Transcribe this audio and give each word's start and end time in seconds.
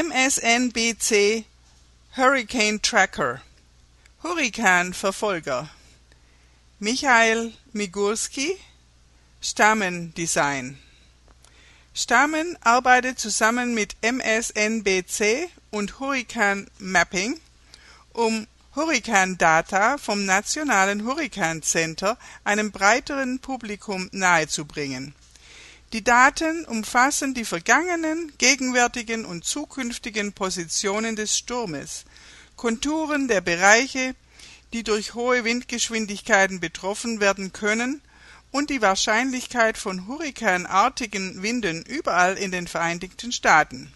MSNBC 0.00 1.44
Hurricane 2.16 2.80
Tracker. 2.80 3.42
Hurrikanverfolger. 4.22 5.68
Michael 6.78 7.52
Migurski. 7.74 8.56
Stammen-Design. 9.42 10.78
Stammen 11.92 12.56
arbeitet 12.62 13.18
zusammen 13.18 13.74
mit 13.74 13.94
MSNBC 14.00 15.50
und 15.70 16.00
Hurrikan 16.00 16.66
Mapping, 16.78 17.38
um 18.14 18.46
Hurrikandata 18.74 19.98
vom 19.98 20.24
Nationalen 20.24 21.04
Hurrikan 21.04 21.62
Center 21.62 22.16
einem 22.44 22.72
breiteren 22.72 23.38
Publikum 23.38 24.08
nahezubringen. 24.12 25.14
Die 25.92 26.04
Daten 26.04 26.64
umfassen 26.66 27.34
die 27.34 27.44
vergangenen, 27.44 28.32
gegenwärtigen 28.38 29.24
und 29.24 29.44
zukünftigen 29.44 30.32
Positionen 30.32 31.16
des 31.16 31.36
Sturmes, 31.36 32.04
Konturen 32.54 33.26
der 33.26 33.40
Bereiche, 33.40 34.14
die 34.72 34.84
durch 34.84 35.14
hohe 35.14 35.42
Windgeschwindigkeiten 35.42 36.60
betroffen 36.60 37.18
werden 37.18 37.52
können 37.52 38.02
und 38.52 38.70
die 38.70 38.82
Wahrscheinlichkeit 38.82 39.76
von 39.76 40.06
hurrikanartigen 40.06 41.42
Winden 41.42 41.82
überall 41.82 42.38
in 42.38 42.52
den 42.52 42.68
Vereinigten 42.68 43.32
Staaten. 43.32 43.92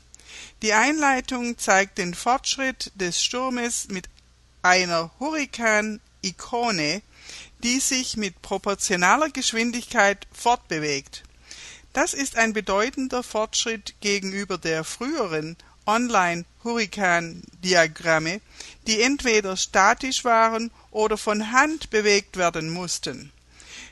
Die 0.63 0.73
Einleitung 0.73 1.59
zeigt 1.59 1.99
den 1.99 2.15
Fortschritt 2.15 2.91
des 2.97 3.23
Sturmes 3.23 3.87
mit 3.89 4.09
einer 4.63 5.13
Hurrikan-Ikone, 5.21 7.03
die 7.63 7.79
sich 7.79 8.17
mit 8.17 8.43
proportionaler 8.43 9.31
Geschwindigkeit 9.31 10.27
fortbewegt. 10.33 11.23
Das 11.95 12.13
ist 12.13 12.37
ein 12.37 12.53
bedeutender 12.53 13.23
Fortschritt 13.23 13.95
gegenüber 14.01 14.59
der 14.59 14.83
früheren 14.83 15.57
Online-Hurrikan-Diagramme, 15.87 18.41
die 18.89 19.01
entweder 19.01 19.57
statisch 19.57 20.25
waren 20.25 20.73
oder 20.91 21.17
von 21.17 21.53
Hand 21.53 21.91
bewegt 21.91 22.37
werden 22.37 22.71
mussten. 22.71 23.31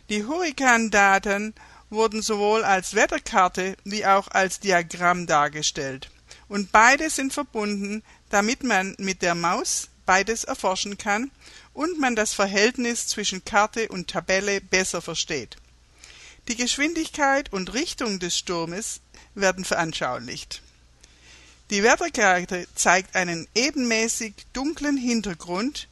Die 0.09 0.25
Hurrikandaten 0.25 1.55
wurden 1.91 2.23
sowohl 2.23 2.65
als 2.65 2.95
Wetterkarte 2.95 3.77
wie 3.85 4.05
auch 4.05 4.27
als 4.27 4.59
Diagramm 4.59 5.29
dargestellt, 5.29 6.11
und 6.49 6.73
beide 6.73 7.09
sind 7.09 7.33
verbunden, 7.33 8.03
damit 8.31 8.65
man 8.65 8.97
mit 8.99 9.23
der 9.23 9.37
Maus 9.37 9.91
beides 10.07 10.43
erforschen 10.43 10.99
kann 10.99 11.31
und 11.73 12.01
man 12.01 12.17
das 12.17 12.33
Verhältnis 12.33 13.07
zwischen 13.07 13.45
Karte 13.45 13.87
und 13.91 14.11
Tabelle 14.11 14.61
besser 14.61 15.01
versteht. 15.01 15.57
Die 16.49 16.57
Geschwindigkeit 16.57 17.53
und 17.53 17.73
Richtung 17.73 18.19
des 18.19 18.37
Sturmes 18.37 19.01
werden 19.35 19.65
veranschaulicht. 19.65 20.61
Die 21.71 21.83
Wetterkarte 21.83 22.67
zeigt 22.75 23.15
einen 23.15 23.47
ebenmäßig 23.55 24.35
dunklen 24.53 24.97
Hintergrund, 24.97 25.89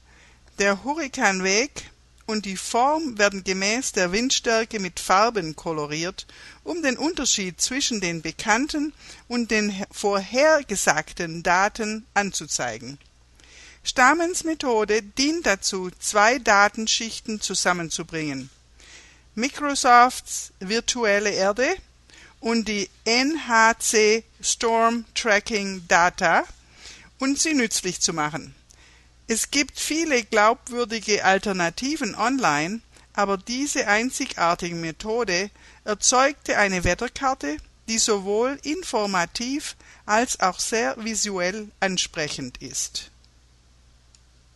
der 0.58 0.84
Hurrikanweg 0.84 1.90
und 2.26 2.44
die 2.44 2.56
Form 2.56 3.16
werden 3.18 3.44
gemäß 3.44 3.92
der 3.92 4.12
Windstärke 4.12 4.78
mit 4.78 5.00
Farben 5.00 5.56
koloriert, 5.56 6.26
um 6.64 6.82
den 6.82 6.98
Unterschied 6.98 7.60
zwischen 7.60 8.00
den 8.00 8.20
bekannten 8.20 8.92
und 9.26 9.50
den 9.50 9.74
vorhergesagten 9.90 11.42
Daten 11.42 12.06
anzuzeigen. 12.14 12.98
Stamens 13.82 14.44
Methode 14.44 15.02
dient 15.02 15.46
dazu, 15.46 15.90
zwei 15.98 16.38
Datenschichten 16.38 17.40
zusammenzubringen. 17.40 18.50
Microsofts 19.34 20.53
virtuelle 20.59 21.31
Erde 21.31 21.77
und 22.41 22.67
die 22.69 22.89
NHC 23.05 24.25
Storm 24.41 25.05
Tracking 25.14 25.86
Data 25.86 26.45
und 27.19 27.39
sie 27.39 27.55
nützlich 27.55 28.01
zu 28.01 28.12
machen. 28.12 28.55
Es 29.28 29.51
gibt 29.51 29.78
viele 29.78 30.25
glaubwürdige 30.25 31.25
Alternativen 31.25 32.17
online, 32.17 32.80
aber 33.13 33.36
diese 33.36 33.86
einzigartige 33.86 34.74
Methode 34.74 35.51
erzeugte 35.85 36.58
eine 36.58 36.83
Wetterkarte, 36.83 37.58
die 37.89 37.98
sowohl 37.98 38.58
informativ 38.64 39.77
als 40.07 40.40
auch 40.40 40.58
sehr 40.58 40.96
visuell 41.05 41.69
ansprechend 41.79 42.58
ist 42.58 43.11